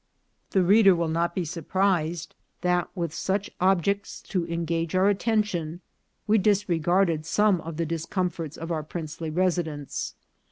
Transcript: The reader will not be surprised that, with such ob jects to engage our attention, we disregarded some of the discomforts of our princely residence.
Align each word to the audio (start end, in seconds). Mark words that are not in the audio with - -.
The 0.49 0.63
reader 0.63 0.95
will 0.95 1.07
not 1.09 1.35
be 1.35 1.45
surprised 1.45 2.33
that, 2.61 2.89
with 2.95 3.13
such 3.13 3.51
ob 3.61 3.83
jects 3.83 4.23
to 4.29 4.47
engage 4.47 4.95
our 4.95 5.09
attention, 5.09 5.79
we 6.25 6.39
disregarded 6.39 7.23
some 7.23 7.61
of 7.61 7.77
the 7.77 7.85
discomforts 7.85 8.57
of 8.57 8.71
our 8.71 8.81
princely 8.81 9.29
residence. 9.29 10.15